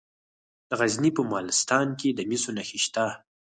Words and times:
د 0.69 0.71
غزني 0.79 1.11
په 1.17 1.21
مالستان 1.31 1.87
کې 1.99 2.09
د 2.13 2.19
مسو 2.29 2.49
نښې 2.57 2.79
شته. 2.85 3.05